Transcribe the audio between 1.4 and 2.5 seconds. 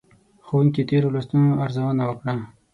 ارزونه وکړه.